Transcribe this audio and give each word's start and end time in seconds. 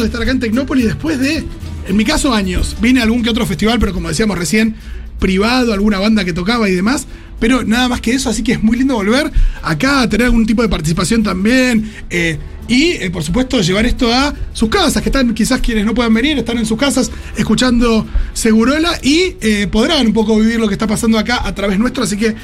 de 0.00 0.06
estar 0.06 0.22
acá 0.22 0.30
en 0.30 0.40
Tecnópolis 0.40 0.86
después 0.86 1.18
de, 1.18 1.44
en 1.86 1.96
mi 1.96 2.04
caso, 2.04 2.32
años. 2.32 2.76
Vine 2.80 3.00
a 3.00 3.04
algún 3.04 3.22
que 3.22 3.30
otro 3.30 3.46
festival, 3.46 3.78
pero 3.78 3.92
como 3.92 4.08
decíamos 4.08 4.38
recién, 4.38 4.76
privado, 5.18 5.72
alguna 5.72 5.98
banda 5.98 6.24
que 6.24 6.32
tocaba 6.32 6.68
y 6.68 6.74
demás. 6.74 7.06
Pero 7.40 7.62
nada 7.62 7.88
más 7.88 8.00
que 8.00 8.12
eso, 8.12 8.30
así 8.30 8.42
que 8.42 8.52
es 8.52 8.62
muy 8.62 8.76
lindo 8.76 8.94
volver 8.94 9.30
acá 9.62 10.02
a 10.02 10.08
tener 10.08 10.26
algún 10.26 10.44
tipo 10.44 10.62
de 10.62 10.68
participación 10.68 11.22
también. 11.22 11.90
eh, 12.10 12.38
y, 12.66 12.90
eh, 13.02 13.10
por 13.10 13.22
supuesto, 13.22 13.62
llevar 13.62 13.86
esto 13.86 14.12
a 14.12 14.34
sus 14.52 14.68
casas, 14.68 15.02
que 15.02 15.08
están 15.08 15.32
quizás 15.32 15.58
quienes 15.62 15.86
no 15.86 15.94
puedan 15.94 16.12
venir, 16.12 16.36
están 16.36 16.58
en 16.58 16.66
sus 16.66 16.76
casas 16.76 17.10
escuchando 17.34 18.06
Segurola 18.34 18.98
y 19.02 19.36
eh, 19.40 19.68
podrán 19.72 20.08
un 20.08 20.12
poco 20.12 20.38
vivir 20.38 20.60
lo 20.60 20.68
que 20.68 20.74
está 20.74 20.86
pasando 20.86 21.18
acá 21.18 21.46
a 21.46 21.54
través 21.54 21.78
nuestro. 21.78 22.04
Así 22.04 22.18
que 22.18 22.34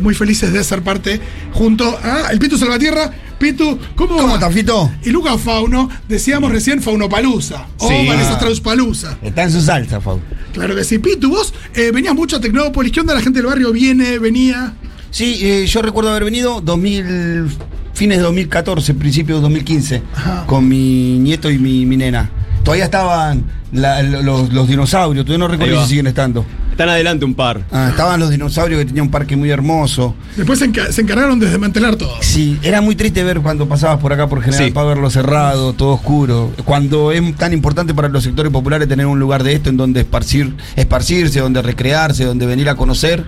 muy 0.00 0.14
felices 0.14 0.52
de 0.52 0.62
ser 0.62 0.82
parte 0.82 1.18
junto 1.52 1.98
a 2.02 2.30
el 2.30 2.38
Pitu 2.38 2.58
Salvatierra. 2.58 3.10
Pitu, 3.44 3.78
¿cómo, 3.94 4.16
¿Cómo 4.16 4.28
va? 4.28 4.34
estás, 4.34 4.54
Fito? 4.54 4.90
Y 5.04 5.10
Lucas 5.10 5.38
Fauno, 5.40 5.90
decíamos 6.08 6.50
recién 6.50 6.80
Faunopalusa 6.80 7.66
o 7.78 7.88
Sí. 7.88 8.06
Vanessa 8.08 8.32
Strauss 8.32 8.60
Palusa. 8.60 9.18
Está 9.22 9.42
en 9.42 9.50
su 9.52 9.60
salsa, 9.60 10.00
Fau. 10.00 10.18
Claro 10.54 10.74
que 10.74 10.82
sí. 10.82 10.98
Pitu, 10.98 11.28
vos 11.28 11.52
eh, 11.74 11.90
venías 11.92 12.14
mucho 12.14 12.36
a 12.36 12.40
Tecnópolis. 12.40 12.90
¿Qué 12.90 13.00
onda 13.00 13.12
la 13.14 13.20
gente 13.20 13.40
del 13.40 13.46
barrio? 13.46 13.70
¿Viene? 13.70 14.18
¿Venía? 14.18 14.72
Sí, 15.10 15.38
eh, 15.42 15.66
yo 15.66 15.82
recuerdo 15.82 16.10
haber 16.10 16.24
venido 16.24 16.60
2000, 16.62 17.46
fines 17.92 18.16
de 18.18 18.24
2014, 18.24 18.94
principios 18.94 19.38
de 19.38 19.42
2015, 19.42 20.02
Ajá. 20.14 20.46
con 20.46 20.66
mi 20.66 21.18
nieto 21.18 21.50
y 21.50 21.58
mi, 21.58 21.84
mi 21.84 21.96
nena. 21.98 22.30
Todavía 22.64 22.86
estaban 22.86 23.44
la- 23.72 24.02
los, 24.02 24.52
los 24.54 24.66
dinosaurios, 24.66 25.26
todavía 25.26 25.46
no 25.46 25.52
recuerdo 25.52 25.82
si 25.82 25.90
siguen 25.90 26.06
estando. 26.06 26.46
Están 26.74 26.88
adelante 26.88 27.24
un 27.24 27.34
par. 27.34 27.64
Ah, 27.70 27.86
estaban 27.90 28.18
los 28.18 28.30
dinosaurios 28.30 28.80
que 28.80 28.86
tenían 28.86 29.04
un 29.06 29.10
parque 29.12 29.36
muy 29.36 29.48
hermoso. 29.48 30.16
Después 30.36 30.58
se, 30.58 30.68
enca- 30.68 30.90
se 30.90 31.02
encargaron 31.02 31.38
de 31.38 31.48
desmantelar 31.48 31.94
todo. 31.94 32.16
Sí, 32.20 32.58
era 32.64 32.80
muy 32.80 32.96
triste 32.96 33.22
ver 33.22 33.38
cuando 33.42 33.68
pasabas 33.68 34.00
por 34.00 34.12
acá 34.12 34.28
por 34.28 34.42
General 34.42 34.66
Sí. 34.66 34.72
Paz, 34.72 34.84
verlo 34.84 35.08
cerrado, 35.08 35.72
todo 35.74 35.90
oscuro. 35.94 36.50
Cuando 36.64 37.12
es 37.12 37.36
tan 37.36 37.52
importante 37.52 37.94
para 37.94 38.08
los 38.08 38.24
sectores 38.24 38.50
populares 38.50 38.88
tener 38.88 39.06
un 39.06 39.20
lugar 39.20 39.44
de 39.44 39.52
esto 39.52 39.70
en 39.70 39.76
donde 39.76 40.00
esparcir, 40.00 40.52
esparcirse, 40.74 41.38
donde 41.38 41.62
recrearse, 41.62 42.24
donde 42.24 42.44
venir 42.44 42.68
a 42.68 42.74
conocer 42.74 43.22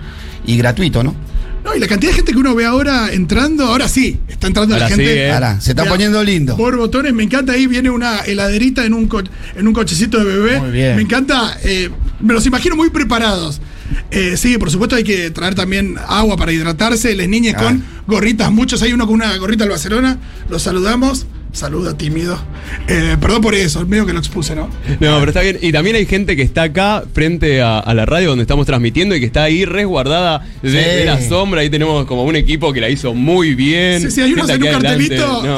y 0.45 0.57
gratuito, 0.57 1.01
¿no? 1.01 1.15
No, 1.63 1.73
y 1.75 1.79
la 1.79 1.87
cantidad 1.87 2.11
de 2.11 2.17
gente 2.17 2.31
que 2.33 2.37
uno 2.37 2.53
ve 2.53 2.65
ahora 2.65 3.11
entrando, 3.13 3.65
ahora 3.65 3.87
sí, 3.89 4.19
está 4.27 4.47
entrando 4.47 4.77
la 4.77 4.87
gente. 4.89 5.03
sí, 5.05 5.19
¿eh? 5.19 5.31
Ahora, 5.31 5.59
se 5.59 5.71
está 5.71 5.83
Mira, 5.83 5.91
poniendo 5.93 6.23
lindo. 6.23 6.55
Por 6.57 6.77
botones, 6.77 7.13
me 7.13 7.23
encanta. 7.23 7.53
Ahí 7.53 7.65
viene 7.67 7.89
una 7.89 8.19
heladerita 8.19 8.85
en 8.85 8.93
un, 8.93 9.07
co- 9.07 9.21
en 9.55 9.67
un 9.67 9.73
cochecito 9.73 10.17
de 10.17 10.23
bebé. 10.25 10.59
Muy 10.59 10.71
bien. 10.71 10.95
Me 10.95 11.01
encanta. 11.01 11.57
eh, 11.63 11.89
me 12.19 12.33
los 12.33 12.45
imagino 12.45 12.75
muy 12.75 12.89
preparados. 12.89 13.61
Eh, 14.11 14.35
sí, 14.37 14.57
por 14.57 14.69
supuesto 14.71 14.95
hay 14.95 15.03
que 15.03 15.29
traer 15.31 15.55
también 15.55 15.95
agua 16.07 16.37
para 16.37 16.51
hidratarse. 16.51 17.15
Les 17.15 17.29
niñes 17.29 17.55
Ah. 17.57 17.63
con 17.63 17.83
gorritas, 18.07 18.51
muchos. 18.51 18.81
Hay 18.81 18.93
uno 18.93 19.05
con 19.05 19.15
una 19.15 19.35
gorrita 19.37 19.63
del 19.63 19.71
Barcelona. 19.71 20.17
Los 20.49 20.63
saludamos. 20.63 21.25
Saluda 21.57 21.97
tímido. 21.97 22.37
Eh, 22.87 23.17
perdón 23.19 23.41
por 23.41 23.55
eso, 23.55 23.83
medio 23.87 24.05
que 24.05 24.13
lo 24.13 24.19
expuse, 24.19 24.55
¿no? 24.55 24.69
No, 24.99 25.17
pero 25.19 25.25
está 25.29 25.41
bien. 25.41 25.57
Y 25.59 25.71
también 25.71 25.95
hay 25.95 26.05
gente 26.05 26.35
que 26.35 26.43
está 26.43 26.61
acá 26.63 27.03
frente 27.13 27.63
a, 27.63 27.79
a 27.79 27.93
la 27.95 28.05
radio 28.05 28.29
donde 28.29 28.43
estamos 28.43 28.67
transmitiendo 28.67 29.15
y 29.15 29.19
que 29.19 29.25
está 29.25 29.41
ahí 29.43 29.65
resguardada 29.65 30.45
de, 30.61 30.69
Sí. 30.69 30.75
de 30.77 31.05
la 31.05 31.19
sombra. 31.19 31.61
Ahí 31.61 31.71
tenemos 31.71 32.05
como 32.05 32.25
un 32.25 32.35
equipo 32.35 32.71
que 32.73 32.79
la 32.79 32.89
hizo 32.89 33.15
muy 33.15 33.55
bien. 33.55 34.01
Sí, 34.01 34.11
sí, 34.11 34.21
hay 34.21 34.33
unos 34.33 34.47
en 34.51 34.61
un 34.61 34.69
cartelito. 34.69 35.43
No. 35.43 35.57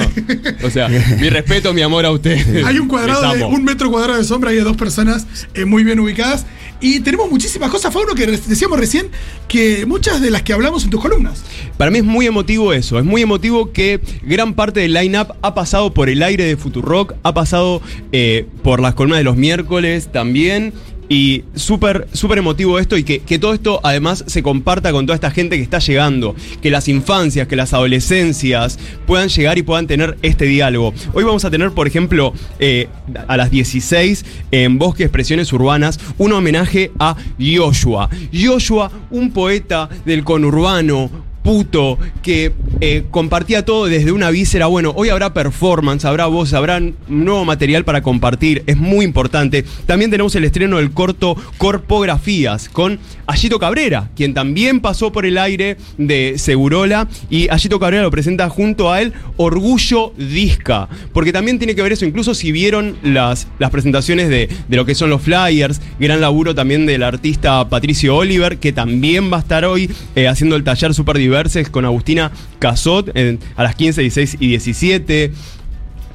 O 0.65 0.69
sea, 0.69 0.87
mi 0.87 1.29
respeto, 1.29 1.73
mi 1.73 1.81
amor 1.81 2.05
a 2.05 2.11
ustedes. 2.11 2.63
Hay 2.65 2.79
un 2.79 2.87
cuadrado 2.87 3.33
de 3.33 3.43
un 3.43 3.65
metro 3.65 3.91
cuadrado 3.91 4.19
de 4.19 4.23
sombra 4.23 4.53
y 4.53 4.55
de 4.55 4.61
dos 4.61 4.77
personas 4.77 5.27
eh, 5.53 5.65
muy 5.65 5.83
bien 5.83 5.99
ubicadas. 5.99 6.45
Y 6.81 7.01
tenemos 7.01 7.29
muchísimas 7.29 7.69
cosas, 7.69 7.93
Fauno, 7.93 8.15
que 8.15 8.25
decíamos 8.25 8.79
recién 8.79 9.09
que 9.47 9.85
muchas 9.85 10.21
de 10.21 10.31
las 10.31 10.43
que 10.43 10.53
hablamos 10.53 10.83
en 10.85 10.89
tus 10.89 11.01
columnas. 11.01 11.43
Para 11.77 11.91
mí 11.91 11.97
es 11.97 12.05
muy 12.05 12.25
emotivo 12.25 12.71
eso, 12.71 12.97
es 12.99 13.05
muy 13.05 13.21
emotivo 13.21 13.71
que 13.73 13.99
gran 14.23 14.53
parte 14.53 14.79
del 14.79 14.93
line-up 14.93 15.35
ha 15.41 15.53
pasado 15.53 15.93
por 15.93 16.09
el 16.09 16.23
aire 16.23 16.45
de 16.45 16.55
Futurock, 16.55 17.15
ha 17.23 17.33
pasado 17.33 17.81
eh, 18.11 18.47
por 18.63 18.79
las 18.79 18.93
columnas 18.93 19.19
de 19.19 19.23
los 19.25 19.35
miércoles 19.35 20.09
también. 20.11 20.73
Y 21.09 21.43
súper, 21.55 22.07
súper 22.13 22.37
emotivo 22.37 22.77
esto 22.77 22.95
y 22.95 23.03
que, 23.03 23.19
que 23.19 23.39
todo 23.39 23.55
esto 23.55 23.79
además 23.83 24.23
se 24.27 24.43
comparta 24.43 24.91
con 24.91 25.07
toda 25.07 25.15
esta 25.15 25.31
gente 25.31 25.57
que 25.57 25.63
está 25.63 25.79
llegando, 25.79 26.35
que 26.61 26.69
las 26.69 26.87
infancias, 26.87 27.47
que 27.47 27.55
las 27.55 27.73
adolescencias 27.73 28.77
puedan 29.07 29.27
llegar 29.29 29.57
y 29.57 29.63
puedan 29.63 29.87
tener 29.87 30.19
este 30.21 30.45
diálogo. 30.45 30.93
Hoy 31.13 31.23
vamos 31.23 31.45
a 31.45 31.49
tener, 31.49 31.71
por 31.71 31.87
ejemplo, 31.87 32.33
eh, 32.59 32.87
a 33.27 33.37
las 33.37 33.49
16 33.49 34.23
en 34.51 34.77
Bosque 34.77 35.03
Expresiones 35.03 35.51
Urbanas, 35.51 35.99
un 36.19 36.31
homenaje 36.31 36.91
a 36.99 37.15
Joshua. 37.39 38.07
Joshua, 38.31 38.91
un 39.09 39.31
poeta 39.31 39.89
del 40.05 40.23
conurbano, 40.23 41.09
puto, 41.43 41.97
que 42.21 42.53
eh, 42.81 43.05
compartía 43.11 43.65
todo 43.65 43.85
desde 43.85 44.11
una 44.11 44.29
víscera. 44.29 44.67
Bueno, 44.67 44.93
hoy 44.95 45.09
habrá 45.09 45.33
performance, 45.33 46.05
habrá 46.05 46.25
voz, 46.27 46.53
habrá 46.53 46.81
nuevo 47.07 47.45
material 47.45 47.85
para 47.85 48.01
compartir. 48.01 48.63
Es 48.67 48.77
muy 48.77 49.05
importante. 49.05 49.65
También 49.85 50.11
tenemos 50.11 50.35
el 50.35 50.43
estreno 50.43 50.77
del 50.77 50.91
corto 50.91 51.35
Corpografías 51.57 52.69
con 52.69 52.99
Ayito 53.29 53.59
Cabrera, 53.59 54.09
quien 54.15 54.33
también 54.33 54.79
pasó 54.79 55.11
por 55.11 55.23
el 55.23 55.37
aire 55.37 55.77
de 55.99 56.33
Segurola. 56.37 57.07
Y 57.29 57.47
Ayito 57.49 57.79
Cabrera 57.79 58.01
lo 58.01 58.09
presenta 58.09 58.49
junto 58.49 58.91
a 58.91 59.03
él 59.03 59.13
Orgullo 59.37 60.13
Disca. 60.17 60.89
Porque 61.13 61.31
también 61.31 61.59
tiene 61.59 61.75
que 61.75 61.83
ver 61.83 61.91
eso, 61.91 62.05
incluso 62.05 62.33
si 62.33 62.51
vieron 62.51 62.97
las, 63.03 63.47
las 63.59 63.69
presentaciones 63.69 64.29
de, 64.29 64.49
de 64.67 64.77
lo 64.77 64.83
que 64.83 64.95
son 64.95 65.11
los 65.11 65.21
flyers, 65.21 65.79
gran 65.99 66.21
laburo 66.21 66.55
también 66.55 66.87
del 66.87 67.03
artista 67.03 67.69
Patricio 67.69 68.17
Oliver, 68.17 68.57
que 68.57 68.71
también 68.71 69.31
va 69.31 69.37
a 69.37 69.41
estar 69.41 69.63
hoy 69.63 69.91
eh, 70.15 70.27
haciendo 70.27 70.55
el 70.55 70.63
taller 70.63 70.95
Super 70.95 71.19
Diverses 71.19 71.69
con 71.69 71.85
Agustina 71.85 72.31
Casot 72.57 73.15
a 73.55 73.63
las 73.63 73.75
15, 73.75 74.01
16 74.01 74.37
y 74.39 74.47
17 74.47 75.31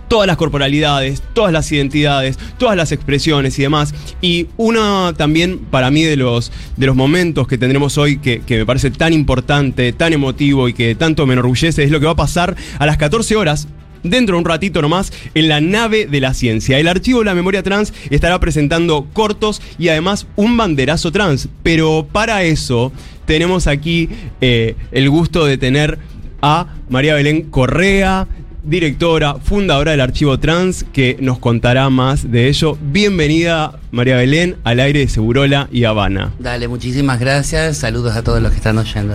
todas 0.09 0.27
las 0.27 0.37
corporalidades, 0.37 1.23
todas 1.33 1.53
las 1.53 1.71
identidades, 1.73 2.39
todas 2.59 2.77
las 2.77 2.93
expresiones 2.93 3.59
y 3.59 3.63
demás. 3.63 3.95
Y 4.21 4.49
una 4.57 5.13
también 5.17 5.59
para 5.59 5.91
mí 5.91 6.03
de 6.03 6.17
los, 6.17 6.53
de 6.77 6.87
los 6.87 6.97
momentos 6.97 7.47
que 7.47 7.59
tendremos 7.59 7.99
hoy 7.99 8.19
que, 8.19 8.41
que 8.41 8.59
me 8.59 8.67
parece 8.67 8.91
tan 8.91 9.13
importante, 9.13 9.93
tan 9.93 10.13
emotivo 10.13 10.69
y 10.69 10.75
que 10.75 10.95
tanto 10.95 11.27
me 11.27 11.35
enorgullece 11.35 11.83
es 11.83 11.91
lo 11.91 12.01
que 12.01 12.07
va 12.07 12.13
a 12.13 12.17
pasar 12.17 12.57
a 12.79 12.87
las 12.87 12.97
14 12.97 13.37
horas. 13.37 13.69
Dentro 14.03 14.37
de 14.37 14.41
un 14.41 14.45
ratito 14.45 14.83
nomás, 14.83 15.15
en 15.35 15.49
la 15.49 15.63
nave 15.63 16.05
de 16.05 16.21
la 16.21 16.35
ciencia. 16.35 16.79
El 16.79 16.89
archivo 16.89 17.21
de 17.21 17.25
la 17.25 17.35
memoria 17.35 17.63
trans 17.63 17.95
estará 18.11 18.39
presentando 18.39 19.07
cortos 19.15 19.63
y 19.79 19.89
además 19.89 20.27
un 20.37 20.59
banderazo 20.59 21.11
trans. 21.11 21.49
Pero 21.63 22.07
para 22.13 22.43
eso 22.43 22.93
tenemos 23.25 23.67
aquí 23.67 24.11
eh, 24.43 24.77
el 24.93 25.09
gusto 25.09 25.47
de 25.47 25.57
tener 25.57 25.99
a 26.43 26.67
María 26.91 27.15
Belén 27.15 27.49
Correa, 27.51 28.29
directora, 28.65 29.37
fundadora 29.37 29.93
del 29.93 30.01
Archivo 30.01 30.39
Trans, 30.39 30.85
que 30.93 31.17
nos 31.21 31.39
contará 31.39 31.91
más 31.91 32.31
de 32.31 32.49
ello. 32.49 32.77
Bienvenida, 32.81 33.79
María 33.91 34.17
Belén, 34.17 34.57
al 34.65 34.81
aire 34.81 35.01
de 35.01 35.09
Segurola 35.09 35.69
y 35.71 35.85
Habana. 35.85 36.33
Dale, 36.39 36.69
muchísimas 36.69 37.21
gracias. 37.21 37.79
Saludos 37.79 38.17
a 38.17 38.23
todos 38.23 38.41
los 38.43 38.51
que 38.51 38.57
están 38.57 38.79
oyendo. 38.79 39.15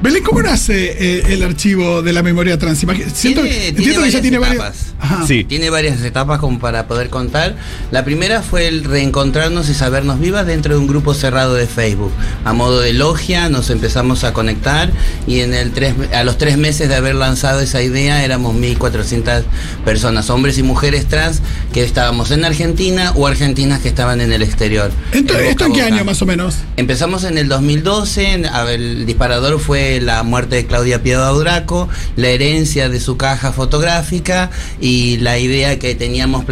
Belén, 0.00 0.22
¿cómo 0.22 0.40
nace 0.42 0.94
eh, 1.18 1.22
el 1.30 1.42
archivo 1.42 2.02
de 2.02 2.12
la 2.12 2.22
memoria 2.22 2.56
trans? 2.58 2.78
Siento, 2.78 3.42
Tiene- 3.42 3.68
entiendo 3.68 3.74
tiene 3.74 3.74
que 3.74 3.92
ya 3.92 3.98
varias 4.00 4.22
tiene 4.22 4.36
etapas. 4.36 4.58
varias. 4.58 4.84
Ajá. 5.00 5.26
Sí. 5.26 5.44
Tiene 5.44 5.70
varias 5.70 6.00
etapas 6.02 6.38
como 6.38 6.58
para 6.60 6.86
poder 6.86 7.08
contar. 7.10 7.56
La 7.90 8.04
primera 8.04 8.42
fue 8.42 8.68
el 8.68 8.84
reencontrarnos 8.84 9.68
y 9.68 9.74
sabernos 9.74 10.20
vivas 10.20 10.46
dentro 10.46 10.74
de 10.74 10.80
un 10.80 10.86
grupo 10.86 11.14
cerrado 11.14 11.54
de 11.54 11.66
Facebook. 11.66 12.12
A 12.44 12.52
modo 12.52 12.80
de 12.80 12.92
logia 12.92 13.48
nos 13.48 13.70
empezamos 13.70 14.22
a 14.24 14.32
conectar 14.32 14.90
y 15.26 15.40
en 15.40 15.52
el 15.54 15.72
tres, 15.72 15.94
a 16.12 16.22
los 16.24 16.38
tres 16.38 16.58
meses 16.58 16.88
de 16.88 16.94
haber 16.94 17.14
lanzado 17.16 17.60
esa 17.60 17.82
idea 17.82 18.24
éramos 18.24 18.54
1.400 18.56 19.42
personas, 19.84 20.30
hombres 20.30 20.58
y 20.58 20.62
mujeres 20.62 21.06
trans 21.06 21.40
que 21.72 21.82
estábamos 21.84 22.30
en 22.30 22.44
Argentina 22.44 23.12
o 23.16 23.26
argentinas 23.26 23.80
que 23.80 23.88
estaban 23.88 24.20
en 24.20 24.32
el 24.32 24.42
exterior. 24.42 24.90
Ento- 25.12 25.34
El 25.36 25.44
boca 25.44 25.48
¿Esto 25.50 25.64
en 25.66 25.72
qué 25.72 25.82
año 25.82 26.04
más 26.04 26.22
o 26.22 26.26
menos? 26.26 26.54
Empezamos 26.76 27.24
en 27.24 27.36
el 27.38 27.48
2012, 27.48 28.32
en- 28.32 28.46
a 28.46 28.62
ver, 28.64 28.80
el 28.80 29.06
disparador 29.06 29.58
fue 29.60 29.67
la 29.76 30.22
muerte 30.22 30.56
de 30.56 30.66
Claudia 30.66 31.02
Piedad 31.02 31.32
Duraco, 31.32 31.88
la 32.16 32.28
herencia 32.28 32.88
de 32.88 33.00
su 33.00 33.16
caja 33.18 33.52
fotográfica 33.52 34.50
y 34.80 35.18
la 35.18 35.38
idea 35.38 35.78
que 35.78 35.94
teníamos 35.94 36.44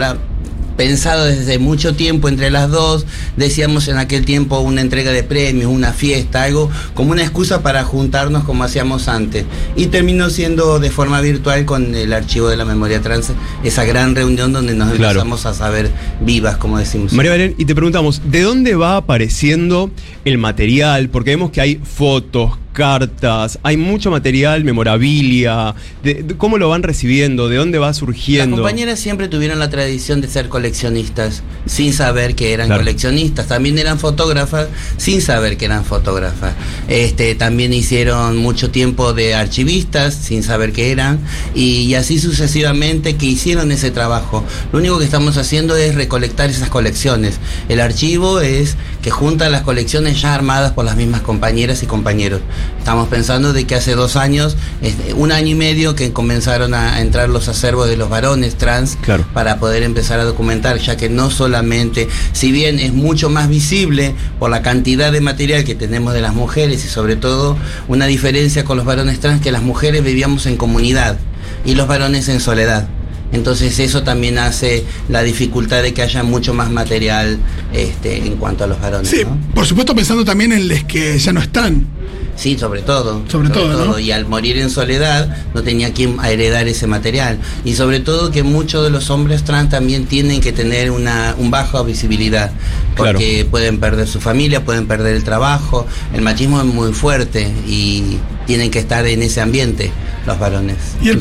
pensado 0.76 1.24
desde 1.24 1.58
mucho 1.58 1.94
tiempo 1.96 2.28
entre 2.28 2.50
las 2.50 2.70
dos, 2.70 3.06
decíamos 3.38 3.88
en 3.88 3.96
aquel 3.96 4.26
tiempo 4.26 4.58
una 4.60 4.82
entrega 4.82 5.10
de 5.10 5.22
premios, 5.22 5.70
una 5.72 5.94
fiesta, 5.94 6.42
algo 6.42 6.70
como 6.92 7.12
una 7.12 7.22
excusa 7.22 7.62
para 7.62 7.82
juntarnos 7.82 8.44
como 8.44 8.62
hacíamos 8.62 9.08
antes. 9.08 9.46
Y 9.74 9.86
terminó 9.86 10.28
siendo 10.28 10.78
de 10.78 10.90
forma 10.90 11.22
virtual 11.22 11.64
con 11.64 11.94
el 11.94 12.12
archivo 12.12 12.48
de 12.48 12.58
la 12.58 12.66
memoria 12.66 13.00
trans, 13.00 13.32
esa 13.64 13.84
gran 13.86 14.14
reunión 14.14 14.52
donde 14.52 14.74
nos 14.74 14.92
Claro. 14.92 15.20
empezamos 15.22 15.46
a 15.46 15.54
saber 15.54 15.90
vivas, 16.20 16.58
como 16.58 16.78
decimos. 16.78 17.14
María 17.14 17.30
Belén, 17.32 17.54
y 17.56 17.64
te 17.64 17.74
preguntamos, 17.74 18.20
¿de 18.26 18.42
dónde 18.42 18.74
va 18.74 18.98
apareciendo 18.98 19.90
el 20.26 20.36
material? 20.36 21.08
Porque 21.08 21.30
vemos 21.30 21.52
que 21.52 21.62
hay 21.62 21.80
fotos, 21.82 22.52
cartas, 22.80 23.58
hay 23.62 23.78
mucho 23.78 24.10
material, 24.10 24.62
memorabilia, 24.64 25.74
de, 26.02 26.22
de 26.22 26.36
cómo 26.36 26.58
lo 26.58 26.68
van 26.68 26.82
recibiendo, 26.82 27.48
de 27.48 27.56
dónde 27.56 27.78
va 27.78 27.86
Las 27.88 27.96
surgiendo. 27.96 28.56
compañeras 28.56 29.00
siempre 29.00 29.28
tuvieron 29.28 29.58
la 29.58 29.70
tradición 29.70 30.20
de 30.20 30.28
ser 30.28 30.50
coleccionistas, 30.50 31.42
sin 31.64 31.94
saber 31.94 32.34
que 32.34 32.52
eran 32.52 32.66
Claro. 32.66 32.82
coleccionistas. 32.82 33.46
También 33.48 33.78
eran 33.78 33.98
fotógrafas, 33.98 34.68
sin 34.98 35.22
saber 35.22 35.56
que 35.56 35.64
eran 35.64 35.86
fotógrafas. 35.86 36.52
Este, 36.88 37.34
también 37.34 37.72
hicieron 37.72 38.36
mucho 38.36 38.70
tiempo 38.70 39.14
de 39.14 39.34
archivistas, 39.34 40.14
sin 40.14 40.42
saber 40.42 40.72
que 40.72 40.90
eran, 40.92 41.18
y, 41.54 41.78
y 41.84 41.94
así 41.94 42.18
sucesivamente 42.18 43.16
que 43.16 43.24
hicieron 43.24 43.72
ese 43.72 43.90
trabajo. 43.90 44.44
Lo 44.72 44.80
único 44.80 44.98
que 44.98 45.06
estamos 45.06 45.38
haciendo 45.38 45.74
es 45.76 45.94
recolectar 45.94 46.50
esas 46.50 46.68
colecciones. 46.68 47.38
El 47.70 47.80
archivo 47.80 48.40
es 48.40 48.76
que 49.02 49.10
junta 49.10 49.48
las 49.48 49.62
colecciones 49.62 50.20
ya 50.20 50.34
armadas 50.34 50.72
por 50.72 50.84
las 50.84 50.96
mismas 50.96 51.22
compañeras 51.22 51.82
y 51.82 51.86
compañeros. 51.86 52.42
Estamos 52.78 53.08
pensando 53.08 53.52
de 53.52 53.66
que 53.66 53.74
hace 53.74 53.94
dos 53.96 54.14
años, 54.14 54.56
este, 54.80 55.12
un 55.12 55.32
año 55.32 55.48
y 55.48 55.54
medio 55.54 55.94
que 55.96 56.12
comenzaron 56.12 56.72
a 56.72 56.86
a 56.86 57.00
entrar 57.00 57.28
los 57.28 57.48
acervos 57.48 57.88
de 57.88 57.96
los 57.96 58.08
varones 58.08 58.56
trans 58.56 58.96
Claro. 59.02 59.24
para 59.34 59.58
poder 59.58 59.82
empezar 59.82 60.20
a 60.20 60.24
documentar, 60.24 60.78
ya 60.78 60.96
que 60.96 61.08
no 61.08 61.30
solamente, 61.30 62.08
si 62.32 62.52
bien 62.52 62.78
es 62.78 62.92
mucho 62.92 63.28
más 63.28 63.48
visible 63.48 64.14
por 64.38 64.50
la 64.50 64.62
cantidad 64.62 65.10
de 65.12 65.20
material 65.20 65.64
que 65.64 65.74
tenemos 65.74 66.14
de 66.14 66.20
las 66.20 66.34
mujeres 66.34 66.84
y 66.84 66.88
sobre 66.88 67.16
todo 67.16 67.56
una 67.88 68.06
diferencia 68.06 68.64
con 68.64 68.76
los 68.76 68.86
varones 68.86 69.20
trans, 69.20 69.40
que 69.40 69.52
las 69.52 69.62
mujeres 69.62 70.04
vivíamos 70.04 70.46
en 70.46 70.56
comunidad 70.56 71.16
y 71.64 71.74
los 71.74 71.88
varones 71.88 72.28
en 72.28 72.40
soledad. 72.40 72.88
Entonces 73.36 73.78
eso 73.78 74.02
también 74.02 74.38
hace 74.38 74.84
la 75.08 75.22
dificultad 75.22 75.82
de 75.82 75.92
que 75.92 76.02
haya 76.02 76.22
mucho 76.22 76.54
más 76.54 76.70
material 76.70 77.38
este, 77.72 78.16
en 78.16 78.36
cuanto 78.36 78.64
a 78.64 78.66
los 78.66 78.80
varones. 78.80 79.08
Sí, 79.08 79.22
¿no? 79.24 79.38
por 79.54 79.66
supuesto 79.66 79.94
pensando 79.94 80.24
también 80.24 80.52
en 80.52 80.68
los 80.68 80.84
que 80.84 81.18
ya 81.18 81.32
no 81.32 81.40
están. 81.40 81.86
Sí, 82.34 82.58
sobre 82.58 82.82
todo. 82.82 83.22
Sobre 83.28 83.48
todo, 83.48 83.86
¿no? 83.86 83.98
Y 83.98 84.12
al 84.12 84.26
morir 84.26 84.58
en 84.58 84.68
soledad 84.68 85.36
no 85.54 85.62
tenía 85.62 85.92
quien 85.94 86.18
heredar 86.22 86.68
ese 86.68 86.86
material. 86.86 87.38
Y 87.64 87.74
sobre 87.74 88.00
todo 88.00 88.30
que 88.30 88.42
muchos 88.42 88.84
de 88.84 88.90
los 88.90 89.08
hombres 89.08 89.42
trans 89.42 89.70
también 89.70 90.04
tienen 90.04 90.40
que 90.42 90.52
tener 90.52 90.90
una 90.90 91.34
un 91.38 91.50
bajo 91.50 91.82
visibilidad. 91.84 92.50
Porque 92.94 93.46
pueden 93.50 93.80
perder 93.80 94.06
su 94.06 94.20
familia, 94.20 94.64
pueden 94.64 94.86
perder 94.86 95.16
el 95.16 95.24
trabajo. 95.24 95.86
El 96.12 96.20
machismo 96.20 96.60
es 96.60 96.66
muy 96.66 96.92
fuerte 96.92 97.50
y 97.66 98.18
tienen 98.46 98.70
que 98.70 98.78
estar 98.78 99.06
en 99.06 99.22
ese 99.22 99.40
ambiente 99.40 99.90
los 100.26 100.38
varones. 100.38 100.76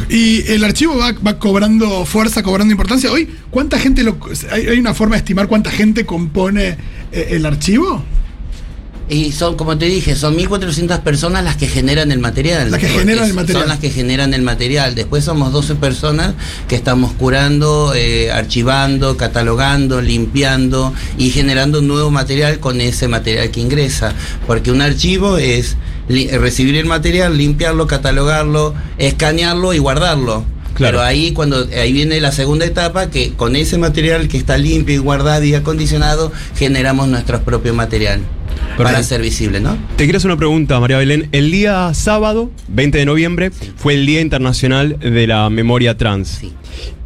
Y 0.10 0.52
el, 0.52 0.64
archivo 0.64 0.98
va, 0.98 1.14
va 1.14 1.40
cobrando 1.40 2.06
fuerza, 2.06 2.44
cobrando 2.44 2.72
importancia. 2.72 3.12
Hoy, 3.12 3.30
¿cuánta 3.52 3.80
gente 3.80 4.04
lo, 4.04 4.18
hay, 4.52 4.68
hay 4.68 4.80
una 4.80 4.94
forma 4.94 5.16
de 5.16 5.20
estimar 5.20 5.48
cuánta 5.48 5.72
gente 5.72 6.06
compone 6.06 6.78
eh, 7.12 7.28
el 7.32 7.46
archivo? 7.46 8.04
Y 9.08 9.34
son, 9.34 9.56
como 9.56 9.78
te 9.78 9.86
dije, 9.86 10.16
son 10.16 10.36
1.400 10.36 11.02
personas 11.02 11.44
las 11.44 11.58
que 11.58 11.68
generan 11.68 12.12
el 12.12 12.18
material. 12.18 12.72
Las 12.72 12.80
que 12.80 12.88
generan 12.88 13.26
el 13.26 13.36
material. 13.36 13.62
Son 13.62 13.70
las 13.70 13.80
que 13.80 13.92
generan 13.92 14.34
el 14.34 14.42
material. 14.42 14.96
Después 14.96 15.24
somos 15.24 15.52
12 15.52 15.76
personas 15.76 16.34
que 16.68 16.76
estamos 16.76 17.14
curando, 17.14 17.94
eh, 17.96 18.32
archivando, 18.32 19.16
catalogando, 19.16 20.02
limpiando 20.02 20.92
y 21.20 21.30
generando 21.30 21.82
nuevo 21.82 22.10
material 22.10 22.60
con 22.60 22.82
ese 22.82 23.08
material 23.08 23.52
que 23.52 23.62
ingresa. 23.62 24.14
Porque 24.48 24.72
un 24.72 24.82
archivo 24.82 25.38
es 25.38 25.78
recibir 26.10 26.76
el 26.76 26.86
material, 26.88 27.38
limpiarlo, 27.38 27.86
catalogarlo, 27.86 28.74
escanearlo 28.98 29.76
y 29.76 29.78
guardarlo. 29.78 30.46
Claro. 30.74 30.98
Pero 30.98 31.04
ahí 31.04 31.32
cuando 31.32 31.68
ahí 31.80 31.94
viene 31.94 32.20
la 32.20 32.32
segunda 32.32 32.66
etapa 32.66 33.10
que 33.12 33.34
con 33.34 33.56
ese 33.56 33.78
material 33.78 34.28
que 34.28 34.38
está 34.38 34.58
limpio 34.58 34.96
y 34.96 34.98
guardado 34.98 35.44
y 35.44 35.54
acondicionado 35.54 36.34
generamos 36.56 37.08
nuestro 37.08 37.44
propio 37.44 37.74
material 37.74 38.20
para 38.78 39.04
ser 39.04 39.22
visible, 39.22 39.60
¿no? 39.60 39.78
Te 39.96 40.04
quiero 40.04 40.18
hacer 40.18 40.30
una 40.30 40.38
pregunta, 40.38 40.80
María 40.80 40.98
Belén. 40.98 41.30
El 41.32 41.52
día 41.52 41.94
sábado, 41.94 42.52
20 42.68 42.98
de 42.98 43.06
noviembre, 43.06 43.52
fue 43.52 43.94
el 43.94 44.06
Día 44.06 44.22
Internacional 44.22 45.00
de 45.00 45.28
la 45.28 45.50
Memoria 45.50 45.98
Trans. 45.98 46.28
Sí. 46.42 46.54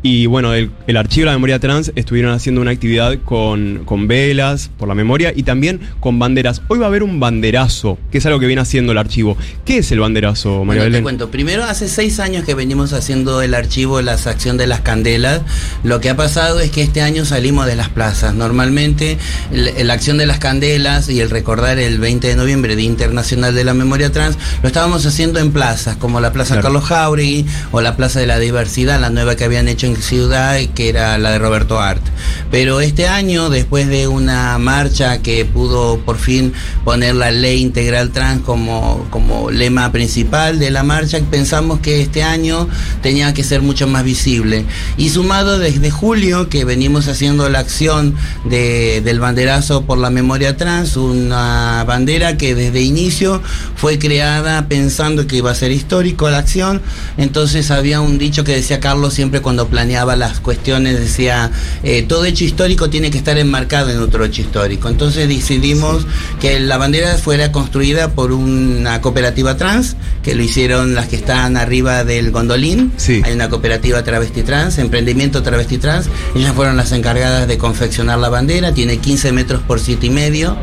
Y 0.02 0.28
bueno, 0.28 0.54
el, 0.54 0.72
el 0.88 0.96
Archivo 0.96 1.24
de 1.24 1.26
la 1.26 1.32
Memoria 1.34 1.60
Trans 1.60 1.92
estuvieron 1.96 2.32
haciendo 2.32 2.62
una 2.62 2.72
actividad 2.72 3.18
con, 3.26 3.82
con 3.84 4.08
velas 4.08 4.70
por 4.78 4.88
la 4.88 4.96
memoria 4.96 5.34
y 5.36 5.44
también 5.44 5.82
con 6.00 6.18
banderas. 6.20 6.62
Hoy 6.70 6.80
va 6.80 6.86
a 6.86 6.88
haber 6.88 7.04
un 7.04 7.20
banderazo, 7.20 7.98
que 8.10 8.20
es 8.20 8.26
algo 8.26 8.40
que 8.40 8.46
viene 8.48 8.62
haciendo 8.62 8.94
el 8.94 8.98
archivo. 8.98 9.36
¿Qué 9.66 9.80
es 9.80 9.92
el 9.92 10.00
banderazo, 10.00 10.64
María 10.64 10.66
Bueno, 10.66 10.82
te 10.84 10.86
Belén? 10.90 11.04
cuento. 11.04 11.32
Primero, 11.32 11.66
hace 11.66 11.90
seis 11.90 12.22
años 12.22 12.46
que 12.46 12.54
venimos 12.56 12.94
haciendo 12.94 13.42
el 13.42 13.54
archivo 13.54 13.98
de 13.98 14.04
la 14.04 14.14
acción 14.14 14.56
de 14.56 14.68
las 14.68 14.80
candelas. 14.80 15.42
Lo 15.84 16.00
que 16.00 16.10
ha 16.10 16.16
pasado 16.16 16.62
es 16.62 16.72
que 16.72 16.82
este 16.82 17.02
año 17.02 17.26
salimos 17.26 17.66
de 17.66 17.76
las 17.76 17.90
plazas. 17.90 18.34
Normalmente, 18.34 19.18
la 19.52 19.94
acción 19.94 20.18
de 20.18 20.26
las 20.28 20.40
candelas 20.40 21.10
y 21.10 21.20
el 21.20 21.30
recordar 21.30 21.78
el 21.78 22.00
20 22.00 22.26
de 22.26 22.36
noviembre, 22.38 22.78
Día 22.78 22.86
Internacional 22.88 23.54
de 23.54 23.66
la 23.66 23.74
Memoria 23.74 24.14
Trans, 24.14 24.38
lo 24.62 24.68
estábamos 24.68 25.06
haciendo 25.06 25.40
en 25.40 25.52
plazas, 25.52 25.98
como 25.98 26.22
la 26.22 26.32
Plaza 26.32 26.54
Claro. 26.56 26.64
Carlos 26.64 26.86
Jauregui 26.86 27.46
o 27.72 27.82
la 27.82 27.98
Plaza 27.98 28.22
de 28.22 28.28
la 28.28 28.40
Diversidad, 28.40 29.00
la 29.02 29.10
nueva 29.10 29.36
que 29.36 29.44
habían 29.60 29.68
hecho 29.74 29.88
en 29.88 29.98
Ciudad, 30.02 30.58
que 30.74 30.88
era 30.90 31.18
la 31.18 31.32
de 31.32 31.40
Roberto 31.40 31.80
Art. 31.80 32.02
Pero 32.50 32.80
este 32.80 33.08
año, 33.08 33.50
después 33.50 33.88
de 33.88 34.08
una 34.08 34.58
marcha 34.58 35.22
que 35.22 35.44
pudo 35.44 36.00
por 36.00 36.18
fin 36.18 36.54
poner 36.86 37.16
la 37.16 37.30
ley 37.32 37.62
integral 37.62 38.12
trans 38.12 38.42
como, 38.44 39.06
como 39.10 39.52
lema 39.52 39.92
principal 39.92 40.60
de 40.60 40.72
la 40.72 40.84
marcha, 40.84 41.20
pensamos 41.30 41.80
que 41.82 42.02
este 42.02 42.24
año 42.24 42.70
tenía 43.02 43.34
que 43.34 43.44
ser 43.44 43.62
mucho 43.62 43.86
más 43.88 44.04
visible. 44.04 44.66
Y 44.98 45.10
sumado 45.10 45.60
desde 45.60 45.92
julio, 45.92 46.48
que 46.50 46.64
venimos 46.64 47.08
haciendo 47.08 47.50
la 47.50 47.60
acción 47.60 48.16
de- 48.46 49.02
del 49.04 49.20
banderazo 49.20 49.84
por 49.86 49.98
la 49.98 50.10
memoria 50.10 50.56
trans, 50.56 50.96
una 50.96 51.84
bandera 51.86 52.38
que 52.38 52.56
desde 52.56 52.82
inicio 52.82 53.42
fue 53.76 54.00
creada 54.00 54.68
pensando 54.68 55.28
que 55.28 55.38
iba 55.38 55.52
a 55.52 55.56
ser 55.56 55.72
histórico 55.72 56.30
la 56.30 56.38
acción. 56.38 56.82
Entonces 57.18 57.72
había 57.72 58.00
un 58.00 58.18
dicho 58.18 58.44
que 58.46 58.54
decía 58.54 58.80
Carlos 58.80 59.14
siempre 59.14 59.42
cuando 59.50 59.68
planeaba 59.68 60.16
las 60.16 60.40
cuestiones, 60.42 61.00
decía, 61.00 61.50
eh, 61.82 62.04
todo 62.04 62.26
hecho 62.26 62.44
histórico 62.44 62.92
tiene 62.92 63.10
que 63.10 63.18
estar 63.18 63.36
enmarcado 63.40 63.90
en 63.90 63.98
otro 63.98 64.24
hecho 64.24 64.44
histórico. 64.44 64.90
Entonces 64.90 65.28
decidimos 65.28 66.06
que 66.40 66.60
la 66.60 66.78
bandera 66.78 67.18
fuera 67.18 67.52
construida 67.52 68.12
por 68.12 68.32
una 68.32 69.02
cooperativa 69.02 69.58
trans, 69.58 69.96
que 70.22 70.36
lo 70.36 70.44
hicieron 70.44 70.94
las 70.94 71.08
que 71.08 71.16
están 71.16 71.58
arriba 71.58 72.04
del 72.04 72.30
gondolín. 72.30 72.92
Sí. 72.98 73.24
Hay 73.26 73.34
una 73.34 73.50
cooperativa 73.50 74.04
travesti 74.04 74.44
trans, 74.44 74.78
emprendimiento 74.78 75.42
travesti 75.42 75.80
trans. 75.80 76.10
Ellas 76.36 76.54
fueron 76.54 76.78
las 76.78 76.92
encargadas 76.92 77.48
de 77.48 77.58
confeccionar 77.58 78.20
la 78.20 78.30
bandera, 78.30 78.72
tiene 78.72 79.00
15 79.00 79.32
metros 79.32 79.64
por 79.64 79.80
7 79.80 80.06
y 80.06 80.10
medio 80.12 80.58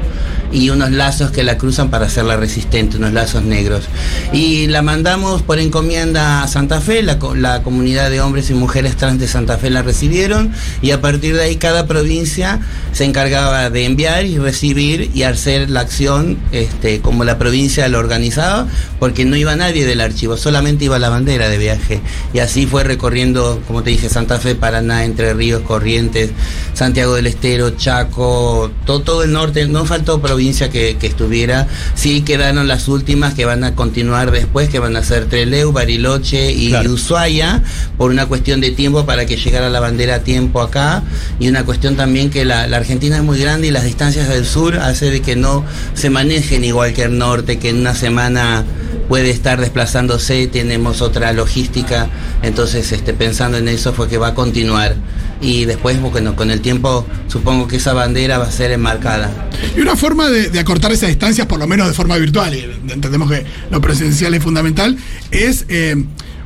y 0.53 0.71
unos 0.71 0.91
lazos 0.91 1.31
que 1.31 1.43
la 1.43 1.59
cruzan 1.59 1.91
para 1.91 2.07
hacerla 2.07 2.37
resistente, 2.37 2.97
unos 2.97 3.13
lazos 3.13 3.43
negros. 3.43 3.85
Y 4.33 4.67
la 4.69 4.83
mandamos 4.83 5.43
por 5.43 5.59
encomienda 5.59 6.43
a 6.43 6.49
Santa 6.49 6.81
Fe, 6.81 7.03
la, 7.03 7.19
la 7.35 7.63
comunidad 7.63 8.11
de 8.11 8.21
hombres 8.21 8.51
y 8.51 8.55
mujeres 8.55 8.97
trans 8.97 9.19
de 9.19 9.29
Santa 9.29 9.59
Fe 9.59 9.71
la 9.71 9.83
recibieron 9.83 10.53
y 10.83 10.93
a 10.93 11.01
partir 11.01 11.37
de 11.37 11.43
ahí 11.43 11.57
cada 11.57 11.87
provincia 11.87 12.61
se 12.93 13.05
encargaba 13.05 13.71
de 13.71 13.85
enviar 13.85 14.25
y 14.25 14.39
recibir 14.39 15.11
y 15.15 15.25
hacer 15.25 15.69
la 15.71 15.81
acción 15.81 16.39
este, 16.53 17.01
como 17.01 17.25
la 17.25 17.39
provincia 17.39 17.89
lo 17.89 17.99
organizaba, 17.99 18.67
porque 18.99 19.25
no 19.25 19.37
iba 19.37 19.57
nadie 19.57 19.85
del 19.85 20.01
archivo, 20.01 20.37
solamente 20.37 20.87
iba 20.87 20.99
la 20.99 21.09
bandera 21.09 21.49
de 21.49 21.59
viaje. 21.59 22.01
Y 22.33 22.39
así 22.39 22.67
fue 22.67 22.85
recorriendo, 22.85 23.61
como 23.67 23.83
te 23.83 23.91
dije, 23.91 24.09
Santa 24.09 24.39
Fe, 24.39 24.55
Paraná, 24.55 25.05
Entre 25.05 25.35
Ríos, 25.35 25.63
Corrientes, 25.63 26.31
Santiago 26.75 27.15
del 27.15 27.27
Estero, 27.27 27.71
Chaco, 27.71 28.71
todo, 28.85 29.03
todo 29.03 29.23
el 29.23 29.33
norte, 29.33 29.67
no 29.67 29.85
faltó 29.85 30.21
provincia 30.21 30.36
que, 30.37 30.97
que 30.99 31.07
estuviera, 31.07 31.67
sí 31.95 32.23
quedaron 32.23 32.69
las 32.69 32.89
últimas 32.89 33.35
que 33.35 33.45
van 33.45 33.65
a 33.65 33.75
continuar 33.75 34.31
después, 34.31 34.69
que 34.69 34.79
van 34.79 34.97
a 34.97 35.03
ser 35.03 35.27
Trelew, 35.27 35.73
Bariloche 35.73 36.53
y 36.53 36.69
Claro. 36.69 36.93
Ushuaia, 36.93 37.63
por 37.97 38.11
una 38.11 38.27
cuestión 38.27 38.61
de 38.61 38.71
tiempo 38.71 39.07
para 39.07 39.27
que 39.27 39.37
llegara 39.37 39.71
la 39.71 39.81
bandera 39.81 40.17
a 40.17 40.19
tiempo 40.21 40.61
acá, 40.61 41.03
y 41.41 41.49
una 41.49 41.65
cuestión 41.65 41.97
también 41.97 42.31
que 42.31 42.45
la, 42.45 42.67
la 42.67 42.77
Argentina 42.77 43.17
es 43.17 43.23
muy 43.23 43.39
grande 43.39 43.69
y 43.69 43.71
las 43.71 43.85
distancias 43.85 44.29
del 44.29 44.45
sur 44.45 44.77
hace 44.77 45.11
de 45.11 45.21
que 45.21 45.37
no 45.37 45.65
se 45.95 46.11
manejen 46.11 46.65
igual 46.65 46.93
que 46.93 47.05
el 47.05 47.19
norte, 47.19 47.59
que 47.59 47.71
en 47.71 47.79
una 47.79 47.95
semana 47.95 48.65
puede 49.09 49.31
estar 49.31 49.61
desplazándose, 49.61 50.47
tenemos 50.47 51.03
otra 51.03 51.33
logística, 51.33 52.09
entonces 52.43 52.91
este, 52.93 53.13
pensando 53.15 53.59
en 53.59 53.69
eso 53.69 53.93
fue 53.93 54.09
que 54.09 54.19
va 54.19 54.29
a 54.29 54.35
continuar 54.35 54.97
y 55.41 55.65
después 55.65 56.01
bueno, 56.01 56.35
con 56.35 56.51
el 56.51 56.61
tiempo 56.61 57.07
supongo 57.29 57.69
que 57.69 57.77
esa 57.77 57.93
bandera 57.93 58.39
va 58.39 58.47
a 58.47 58.51
ser 58.51 58.73
enmarcada. 58.73 59.31
Y 59.77 59.81
una 59.81 59.97
forma 59.97 60.29
de, 60.29 60.59
acortar 60.59 60.93
esas 60.93 61.09
distancias, 61.09 61.47
por 61.47 61.59
lo 61.59 61.67
menos 61.67 61.89
de 61.89 61.95
forma 61.95 62.17
virtual, 62.17 62.55
y 62.55 62.93
entendemos 62.93 63.31
que 63.31 63.45
lo 63.71 63.81
presencial 63.81 64.35
es 64.35 64.43
fundamental, 64.43 64.97
es 65.31 65.67
eh, 65.69 65.97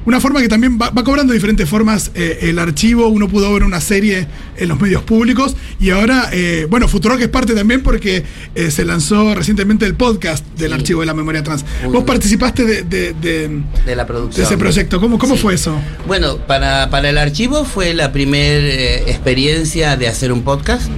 una 0.07 0.21
forma 0.21 0.41
que 0.41 0.49
también 0.49 0.79
va, 0.81 0.91
va 0.91 1.05
cobrando 1.05 1.33
diferentes 1.33 1.69
formas 1.69 2.11
eh, 2.15 2.39
el 2.43 2.59
archivo. 2.59 3.09
Uno 3.09 3.29
pudo 3.29 3.53
ver 3.53 3.63
una 3.65 3.81
serie 3.81 4.27
en 4.57 4.69
los 4.69 4.81
medios 4.81 5.03
públicos 5.03 5.57
y 5.79 5.91
ahora, 5.91 6.29
eh, 6.33 6.67
bueno, 6.71 6.89
Futurock 6.89 7.21
es 7.21 7.29
parte 7.29 7.55
también 7.55 7.83
porque 7.83 8.25
eh, 8.55 8.71
se 8.71 8.85
lanzó 8.85 9.35
recientemente 9.35 9.85
el 9.87 9.95
podcast 9.95 10.45
del 10.57 10.69
Sí. 10.71 10.75
archivo 10.75 11.01
de 11.01 11.07
la 11.07 11.15
memoria 11.15 11.43
trans. 11.43 11.65
Vos 11.93 12.05
participaste 12.05 12.65
de, 12.65 12.83
de- 12.83 13.13
de- 13.15 13.63
de 13.87 13.97
la 13.97 14.03
de 14.05 14.07
producción. 14.07 14.47
ese 14.47 14.57
proyecto. 14.59 15.01
¿Cómo, 15.01 15.19
cómo 15.19 15.35
Sí. 15.37 15.43
fue 15.43 15.55
eso? 15.55 15.79
Bueno, 16.07 16.39
para, 16.47 16.89
para 16.91 17.11
el 17.11 17.19
archivo 17.19 17.65
fue 17.65 17.95
la 17.95 18.13
primera 18.13 18.95
experiencia 19.11 19.97
de 19.97 20.09
hacer 20.09 20.33
un 20.33 20.43
podcast. 20.43 20.89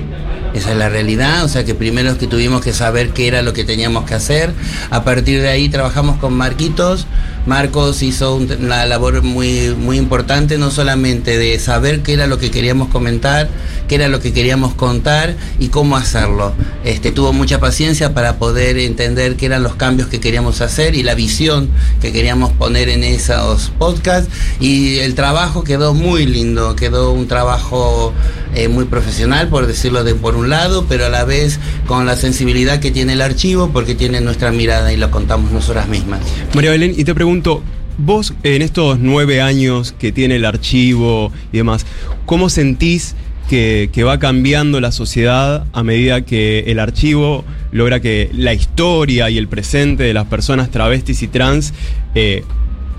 Esa 0.55 0.73
es 0.73 0.77
la 0.77 0.89
realidad, 0.89 1.45
o 1.45 1.49
sea 1.49 1.65
que 1.65 1.75
primero 1.75 2.11
es 2.11 2.19
que 2.19 2.27
tuvimos 2.27 2.61
que 2.61 2.73
saber 2.73 3.11
qué 3.11 3.27
era 3.27 3.43
lo 3.43 3.53
que 3.53 3.65
teníamos 3.65 4.05
que 4.05 4.15
hacer. 4.15 4.53
A 4.91 5.03
partir 5.03 5.41
de 5.41 5.49
ahí 5.49 5.69
trabajamos 5.69 6.19
con 6.19 6.35
Marquitos. 6.35 7.07
Marcos 7.47 8.03
hizo 8.03 8.37
una 8.37 8.87
labor 8.87 9.23
muy, 9.23 9.75
muy 9.77 9.97
importante, 9.97 10.59
no 10.59 10.71
solamente 10.71 11.39
de 11.39 11.59
saber 11.59 12.03
qué 12.03 12.13
era 12.13 12.29
lo 12.29 12.39
que 12.39 12.53
queríamos 12.53 12.89
comentar, 12.89 13.49
qué 13.89 13.97
era 13.97 14.09
lo 14.09 14.21
que 14.21 14.33
queríamos 14.33 14.75
contar 14.75 15.35
y 15.59 15.69
cómo 15.69 15.97
hacerlo. 15.97 16.53
Este, 16.85 17.11
tuvo 17.11 17.33
mucha 17.33 17.59
paciencia 17.59 18.15
para 18.15 18.37
poder 18.37 18.79
entender 18.79 19.37
qué 19.37 19.47
eran 19.47 19.65
los 19.65 19.75
cambios 19.75 20.09
que 20.09 20.21
queríamos 20.21 20.61
hacer 20.61 20.95
y 20.95 21.03
la 21.03 21.15
visión 21.15 21.69
que 22.01 22.13
queríamos 22.13 22.53
poner 22.53 22.89
en 22.89 23.03
esos 23.03 23.73
podcasts. 23.77 24.31
Y 24.61 24.99
el 24.99 25.15
trabajo 25.15 25.65
quedó 25.65 25.95
muy 25.95 26.27
lindo, 26.27 26.77
quedó 26.77 27.13
un 27.13 27.27
trabajo 27.27 28.13
eh, 28.55 28.69
muy 28.69 28.85
profesional, 28.85 29.49
por 29.49 29.67
decirlo 29.67 30.05
de 30.05 30.15
por 30.15 30.37
un 30.37 30.49
lado, 30.51 30.87
pero 30.89 31.07
a 31.07 31.09
la 31.09 31.25
vez 31.25 31.59
con 31.87 32.07
la 32.07 32.17
sensibilidad 32.17 32.81
que 32.81 32.91
tiene 32.91 33.15
el 33.15 33.23
archivo, 33.23 33.71
porque 33.73 33.95
tiene 33.95 34.21
nuestra 34.21 34.51
mirada 34.51 34.93
y 34.93 34.97
lo 34.97 35.11
contamos 35.11 35.53
nosotras 35.53 35.89
mismas. 35.89 36.21
María 36.55 36.71
Belén, 36.71 36.95
y 36.97 37.05
te 37.05 37.15
pregunto, 37.15 37.63
vos 37.99 38.35
en 38.43 38.63
estos 38.63 38.99
nueve 38.99 39.41
años 39.41 39.95
que 39.99 40.13
tiene 40.13 40.37
el 40.37 40.45
archivo 40.45 41.33
y 41.53 41.59
demás, 41.59 41.87
¿cómo 42.27 42.49
sentís 42.49 43.15
que, 43.49 43.91
que 43.93 44.05
va 44.05 44.19
cambiando 44.19 44.81
la 44.81 44.93
sociedad 44.93 45.67
a 45.73 45.83
medida 45.83 46.23
que 46.23 46.65
el 46.69 46.79
archivo 46.79 47.45
logra 47.73 48.01
que 48.01 48.31
la 48.35 48.55
historia 48.55 49.31
y 49.31 49.39
el 49.39 49.49
presente 49.49 50.05
de 50.05 50.15
las 50.15 50.27
personas 50.27 50.71
travestis 50.71 51.23
y 51.23 51.29
trans 51.29 51.73
eh, 52.15 52.45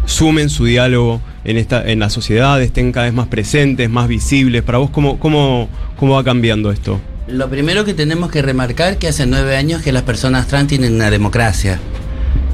sumen 0.06 0.50
su 0.50 0.66
diálogo 0.66 1.22
en, 1.44 1.58
esta, 1.58 1.84
en 1.90 2.00
la 2.00 2.10
sociedad, 2.10 2.62
estén 2.62 2.92
cada 2.92 3.06
vez 3.06 3.14
más 3.14 3.28
presentes, 3.28 3.90
más 3.90 4.08
visibles? 4.08 4.64
Para 4.64 4.78
vos, 4.78 4.90
¿cómo, 4.90 5.20
cómo, 5.20 5.70
cómo 5.98 6.16
va 6.16 6.24
cambiando 6.24 6.72
esto? 6.72 7.00
Lo 7.28 7.50
primero 7.50 7.86
que 7.86 7.94
tenemos 7.94 8.32
que 8.32 8.42
remarcar 8.42 8.98
que 8.98 9.08
hace 9.08 9.26
nueve 9.26 9.56
años 9.56 9.82
que 9.82 9.92
las 9.92 10.04
personas 10.04 10.48
trans 10.48 10.68
tienen 10.68 10.94
una 10.94 11.10
democracia. 11.10 11.80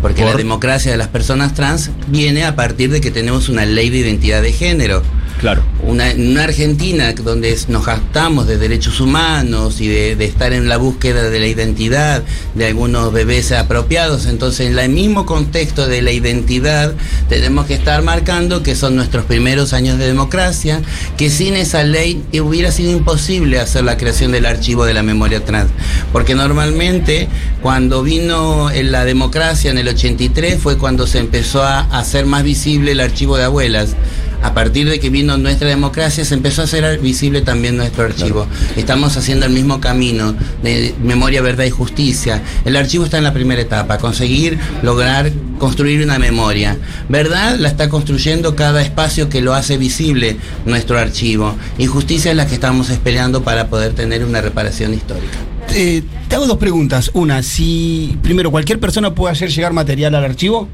Porque 0.02 0.22
¿Por? 0.22 0.32
la 0.32 0.38
democracia 0.38 0.92
de 0.92 0.98
las 0.98 1.08
personas 1.08 1.54
trans 1.54 1.92
viene 2.08 2.46
a 2.46 2.56
partir 2.56 2.90
de 2.90 3.02
que 3.02 3.12
tenemos 3.12 3.50
una 3.50 3.66
ley 3.66 3.90
de 3.90 3.98
identidad 3.98 4.42
de 4.42 4.54
género. 4.54 5.02
Claro. 5.40 5.64
Una, 5.84 6.12
una 6.18 6.44
Argentina 6.44 7.14
donde 7.14 7.58
nos 7.70 7.86
jactamos 7.86 8.46
de 8.46 8.58
derechos 8.58 9.00
humanos 9.00 9.80
y 9.80 9.88
de, 9.88 10.18
de 10.18 10.26
estar 10.26 10.52
en 10.52 10.68
la 10.68 10.76
búsqueda 10.76 11.30
de 11.30 11.40
la 11.40 11.48
identidad 11.48 12.24
de 12.56 12.66
algunos 12.66 13.14
bebés 13.14 13.54
apropiados, 13.54 14.26
entonces 14.26 14.70
en 14.70 14.78
el 14.78 14.90
mismo 14.90 15.26
contexto 15.26 15.88
de 15.88 16.02
la 16.02 16.12
identidad 16.12 16.94
tenemos 17.30 17.68
que 17.68 17.76
estar 17.76 18.02
marcando 18.02 18.64
que 18.64 18.76
son 18.76 18.98
nuestros 18.98 19.24
primeros 19.24 19.72
años 19.72 19.98
de 19.98 20.08
democracia, 20.08 20.82
que 21.18 21.30
sin 21.30 21.56
esa 21.56 21.84
ley 21.84 22.22
hubiera 22.42 22.72
sido 22.72 22.92
imposible 22.92 23.60
hacer 23.60 23.86
la 23.86 23.96
creación 23.96 24.34
del 24.34 24.46
archivo 24.46 24.84
de 24.84 24.94
la 24.94 25.04
memoria 25.04 25.46
trans, 25.46 25.72
porque 26.12 26.36
normalmente 26.36 27.30
cuando 27.62 28.04
vino 28.04 28.70
en 28.72 28.92
la 28.92 29.06
democracia 29.06 29.72
en 29.72 29.78
el 29.78 29.88
83 29.88 30.60
fue 30.62 30.78
cuando 30.78 31.08
se 31.08 31.20
empezó 31.20 31.64
a 31.64 31.80
hacer 31.98 32.26
más 32.26 32.44
visible 32.44 32.92
el 32.92 33.00
archivo 33.00 33.38
de 33.38 33.46
abuelas. 33.46 33.96
A 34.42 34.54
partir 34.54 34.90
de 34.90 35.00
que 35.00 35.10
vino 35.10 35.38
nuestra 35.38 35.68
democracia, 35.68 36.24
se 36.24 36.34
empezó 36.34 36.62
a 36.62 36.66
hacer 36.66 37.00
visible 37.00 37.42
también 37.42 37.78
nuestro 37.78 38.06
archivo. 38.06 38.48
Estamos 38.78 39.18
haciendo 39.18 39.46
el 39.46 39.52
mismo 39.52 39.82
camino 39.82 40.36
de 40.64 40.96
memoria, 41.04 41.42
verdad 41.42 41.66
y 41.66 41.70
justicia. 41.70 42.42
El 42.66 42.76
archivo 42.76 43.04
está 43.04 43.18
en 43.18 43.26
la 43.26 43.34
primera 43.34 43.62
etapa, 43.62 43.98
conseguir 43.98 44.58
lograr 44.82 45.32
construir 45.60 46.02
una 46.04 46.18
memoria. 46.18 46.78
Verdad 47.10 47.58
la 47.60 47.68
está 47.68 47.90
construyendo 47.90 48.56
cada 48.56 48.82
espacio 48.82 49.30
que 49.30 49.42
lo 49.42 49.54
hace 49.54 49.78
visible 49.78 50.38
nuestro 50.66 50.98
archivo. 50.98 51.56
Y 51.78 51.86
justicia 51.86 52.32
es 52.32 52.38
la 52.38 52.48
que 52.48 52.56
estamos 52.56 52.90
esperando 52.90 53.44
para 53.44 53.68
poder 53.68 53.94
tener 53.94 54.24
una 54.24 54.42
reparación 54.42 54.94
histórica. 54.94 55.38
Eh, 55.76 56.02
te 56.28 56.36
hago 56.36 56.48
dos 56.48 56.58
preguntas. 56.58 57.12
Una, 57.14 57.44
si 57.44 58.18
primero 58.24 58.50
cualquier 58.50 58.80
persona 58.80 59.14
puede 59.14 59.34
hacer 59.34 59.50
llegar 59.50 59.74
material 59.74 60.16
al 60.16 60.24
archivo. 60.24 60.68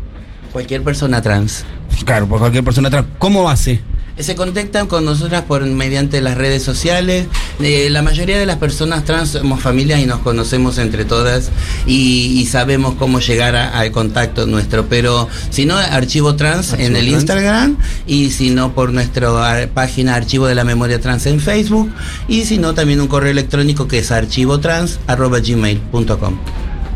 Cualquier 0.55 0.83
persona 0.83 1.21
trans. 1.21 1.65
Claro, 2.05 2.27
por 2.29 2.39
cualquier 2.39 2.63
persona 2.63 2.89
trans. 2.89 3.07
¿Cómo 3.19 3.49
hace? 3.49 3.81
Se 4.17 4.37
contactan 4.37 4.87
con 4.87 5.03
nosotras 5.03 5.41
por 5.43 5.65
mediante 5.65 6.21
las 6.21 6.37
redes 6.37 6.63
sociales. 6.63 7.27
Eh, 7.59 7.89
la 7.91 8.01
mayoría 8.01 8.39
de 8.39 8.45
las 8.45 8.55
personas 8.55 9.03
trans 9.03 9.31
somos 9.31 9.59
familias 9.61 9.99
y 9.99 10.05
nos 10.05 10.19
conocemos 10.19 10.77
entre 10.77 11.03
todas 11.03 11.49
y, 11.85 12.27
y 12.39 12.45
sabemos 12.45 12.93
cómo 12.97 13.19
llegar 13.19 13.57
a- 13.57 13.77
al 13.77 13.91
contacto 13.91 14.45
nuestro. 14.45 14.85
Pero 14.87 15.27
si 15.49 15.65
no, 15.65 15.75
Archivo 15.75 16.37
Trans 16.37 16.71
Archivo 16.71 16.87
en 16.87 16.95
el 16.95 17.01
Trans. 17.07 17.21
Instagram 17.23 17.77
y 18.07 18.31
si 18.31 18.51
no 18.51 18.73
por 18.73 18.93
nuestra 18.93 19.67
página 19.73 20.15
Archivo 20.15 20.47
de 20.47 20.55
la 20.55 20.63
Memoria 20.63 21.01
Trans 21.01 21.25
en 21.25 21.41
Facebook 21.41 21.91
y 22.29 22.45
si 22.45 22.57
no 22.57 22.73
también 22.73 23.01
un 23.01 23.09
correo 23.09 23.31
electrónico 23.31 23.89
que 23.89 23.99
es 23.99 24.13
archivotrans.gmail.com. 24.13 26.37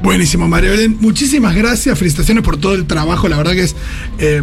Buenísimo, 0.02 0.48
María 0.48 0.72
Belén. 0.72 0.98
Muchísimas 1.02 1.56
gracias, 1.56 1.98
felicitaciones 1.98 2.44
por 2.44 2.58
todo 2.58 2.74
el 2.74 2.86
trabajo. 2.86 3.28
La 3.28 3.38
verdad 3.38 3.52
que 3.52 3.64
es, 3.64 3.76
eh, 4.18 4.42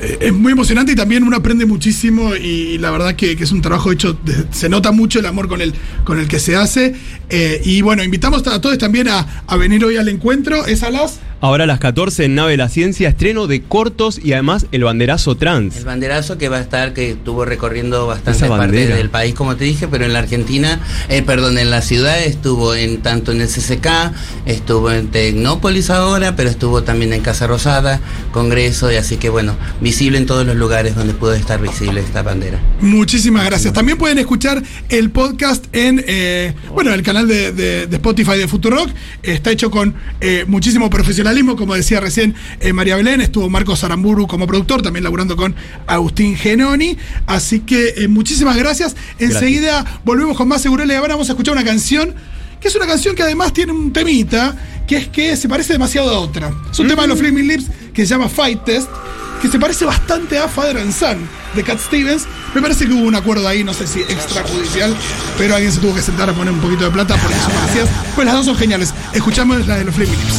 eh, 0.00 0.18
es 0.20 0.32
muy 0.32 0.52
emocionante 0.52 0.92
y 0.92 0.94
también 0.94 1.22
uno 1.22 1.36
aprende 1.36 1.64
muchísimo 1.64 2.36
y, 2.36 2.76
la 2.76 2.90
verdad 2.90 3.16
que, 3.16 3.32
es 3.32 3.50
un 3.50 3.62
trabajo 3.62 3.90
hecho, 3.92 4.18
se 4.50 4.68
nota 4.68 4.92
mucho 4.92 5.20
el 5.20 5.26
amor 5.26 5.48
con 5.48 5.62
el, 5.62 5.72
con 6.04 6.18
el 6.18 6.28
que 6.28 6.38
se 6.38 6.54
hace. 6.54 6.94
Eh, 7.30 7.62
y 7.64 7.80
bueno, 7.80 8.04
invitamos 8.04 8.46
a 8.46 8.60
todos 8.60 8.76
también 8.76 9.08
a, 9.08 9.42
a 9.46 9.56
venir 9.56 9.84
hoy 9.84 9.96
al 9.96 10.08
encuentro. 10.08 10.66
Es 10.66 10.82
a 10.82 10.90
las... 10.90 11.20
Ahora 11.40 11.64
a 11.64 11.66
las 11.68 11.78
14 11.78 12.24
en 12.24 12.34
Nave 12.34 12.52
de 12.52 12.56
la 12.56 12.68
Ciencia, 12.68 13.08
estreno 13.08 13.46
de 13.46 13.62
cortos 13.62 14.18
y 14.22 14.32
además 14.32 14.66
el 14.72 14.82
banderazo 14.82 15.36
trans. 15.36 15.76
El 15.76 15.84
banderazo 15.84 16.36
que 16.36 16.48
va 16.48 16.56
a 16.56 16.60
estar, 16.60 16.92
que 16.94 17.12
estuvo 17.12 17.44
recorriendo 17.44 18.06
bastantes 18.08 18.42
partes 18.48 18.88
del 18.96 19.08
país, 19.10 19.34
como 19.34 19.54
te 19.56 19.64
dije, 19.64 19.86
pero 19.86 20.04
en 20.04 20.12
la 20.12 20.18
Argentina, 20.18 20.80
eh, 21.08 21.22
perdón, 21.22 21.58
en 21.58 21.70
la 21.70 21.80
ciudad 21.82 22.20
estuvo 22.24 22.74
en 22.74 23.02
tanto 23.02 23.30
en 23.30 23.40
el 23.40 23.46
CCK, 23.48 23.86
estuvo 24.46 24.90
en 24.90 25.08
Tecnópolis 25.08 25.90
ahora, 25.90 26.34
pero 26.34 26.50
estuvo 26.50 26.82
también 26.82 27.12
en 27.12 27.20
Casa 27.20 27.46
Rosada, 27.46 28.00
Congreso, 28.32 28.90
y 28.90 28.96
así 28.96 29.16
que 29.16 29.28
bueno, 29.28 29.56
visible 29.80 30.18
en 30.18 30.26
todos 30.26 30.44
los 30.44 30.56
lugares 30.56 30.96
donde 30.96 31.14
pudo 31.14 31.34
estar 31.34 31.60
visible 31.60 32.00
esta 32.00 32.22
bandera. 32.22 32.58
Muchísimas 32.80 33.44
gracias. 33.44 33.72
También 33.72 33.96
pueden 33.96 34.18
escuchar 34.18 34.62
el 34.88 35.10
podcast 35.10 35.64
en 35.72 36.02
eh, 36.06 36.52
bueno 36.74 36.92
el 36.92 37.02
canal 37.02 37.28
de, 37.28 37.52
de- 37.52 37.86
de 37.86 37.96
Spotify 37.96 38.38
de 38.38 38.48
Futurock. 38.48 38.90
Está 39.22 39.50
hecho 39.52 39.70
con 39.70 39.94
eh, 40.20 40.44
muchísimo 40.48 40.90
como 41.56 41.74
decía 41.74 42.00
recién 42.00 42.34
eh, 42.60 42.72
María 42.72 42.96
Belén. 42.96 43.20
Estuvo 43.20 43.50
Marcos 43.50 43.84
Aramburu 43.84 44.26
como 44.26 44.46
productor, 44.46 44.80
también 44.80 45.04
laburando 45.04 45.36
con 45.36 45.54
Agustín 45.86 46.36
Genoni. 46.36 46.96
Así 47.26 47.60
que 47.60 47.94
eh, 47.96 48.08
muchísimas 48.08 48.56
gracias. 48.56 48.96
Enseguida 49.18 49.84
volvemos 50.04 50.36
con 50.36 50.48
más 50.48 50.62
Segurela 50.62 50.94
y 50.94 50.96
ahora 50.96 51.14
vamos 51.14 51.28
a 51.28 51.32
escuchar 51.32 51.52
una 51.52 51.64
canción. 51.64 52.14
Que 52.60 52.68
es 52.68 52.74
una 52.74 52.86
canción 52.86 53.14
que 53.14 53.22
además 53.22 53.52
tiene 53.52 53.72
un 53.72 53.92
temita, 53.92 54.56
que 54.86 54.96
es 54.96 55.08
que 55.08 55.36
se 55.36 55.48
parece 55.48 55.74
demasiado 55.74 56.10
a 56.10 56.18
otra. 56.18 56.52
Es 56.72 56.78
un 56.80 56.88
tema 56.88 57.02
de 57.02 57.08
los 57.08 57.18
Flaming 57.18 57.46
Lips 57.46 57.66
que 57.92 58.02
se 58.02 58.08
llama 58.08 58.28
Fight 58.28 58.64
Test, 58.64 58.88
que 59.40 59.48
se 59.48 59.60
parece 59.60 59.84
bastante 59.84 60.38
a 60.38 60.48
Father 60.48 60.78
and 60.78 60.92
Son 60.92 61.18
de 61.54 61.62
Cat 61.62 61.78
Stevens. 61.78 62.26
Me 62.54 62.60
parece 62.60 62.86
que 62.86 62.92
hubo 62.92 63.06
un 63.06 63.14
acuerdo 63.14 63.46
ahí, 63.46 63.62
no 63.62 63.72
sé 63.74 63.86
si 63.86 64.00
extrajudicial, 64.00 64.96
pero 65.36 65.54
alguien 65.54 65.72
se 65.72 65.78
tuvo 65.78 65.94
que 65.94 66.02
sentar 66.02 66.28
a 66.30 66.32
poner 66.32 66.52
un 66.52 66.60
poquito 66.60 66.84
de 66.84 66.90
plata 66.90 67.16
porque 67.16 67.36
son 67.38 67.52
parecidas. 67.52 67.88
Pues 68.16 68.26
las 68.26 68.34
dos 68.34 68.46
son 68.46 68.56
geniales. 68.56 68.92
Escuchamos 69.12 69.66
la 69.68 69.76
de 69.76 69.84
los 69.84 69.94
Flaming 69.94 70.18
Lips. 70.18 70.34